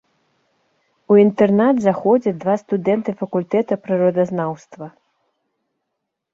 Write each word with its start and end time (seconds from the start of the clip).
У 1.13 1.17
інтэрнат 1.23 1.75
заходзяць 1.83 2.33
два 2.45 2.55
студэнты 2.63 3.17
факультэта 3.21 3.73
прыродазнаўства. 3.85 4.93